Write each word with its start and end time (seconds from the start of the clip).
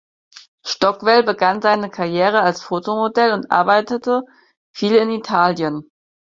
Stockwell 0.65 1.21
begann 1.21 1.61
seine 1.61 1.91
Karriere 1.91 2.41
als 2.41 2.63
Fotomodell 2.63 3.33
und 3.33 3.51
arbeitete 3.51 4.23
viel 4.73 4.95
in 4.95 5.11
Italien. 5.11 5.91